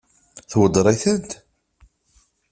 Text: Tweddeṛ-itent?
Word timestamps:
Tweddeṛ-itent? 0.51 1.29